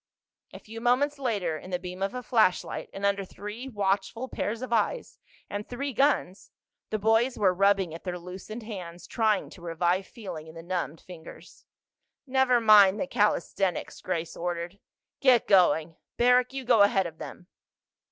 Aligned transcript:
A 0.51 0.57
few 0.57 0.81
moments 0.81 1.19
later, 1.19 1.59
in 1.59 1.69
the 1.69 1.77
beam 1.77 2.01
of 2.01 2.15
a 2.15 2.23
flashlight 2.23 2.89
and 2.91 3.05
under 3.05 3.23
three 3.23 3.69
watchful 3.69 4.27
pairs 4.27 4.63
of 4.63 4.73
eyes 4.73 5.19
and 5.47 5.69
three 5.69 5.93
guns, 5.93 6.49
the 6.89 6.97
boys 6.97 7.37
were 7.37 7.53
rubbing 7.53 7.93
at 7.93 8.03
their 8.03 8.17
loosened 8.17 8.63
hands, 8.63 9.05
trying 9.05 9.51
to 9.51 9.61
revive 9.61 10.07
feeling 10.07 10.47
in 10.47 10.55
the 10.55 10.63
numbed 10.63 11.01
fingers. 11.01 11.67
"Never 12.25 12.59
mind 12.59 12.99
the 12.99 13.05
calisthenics," 13.05 14.01
Grace 14.01 14.35
ordered. 14.35 14.79
"Get 15.19 15.47
going. 15.47 15.97
Barrack, 16.17 16.51
you 16.51 16.65
go 16.65 16.81
ahead 16.81 17.05
of 17.05 17.19
them." 17.19 17.45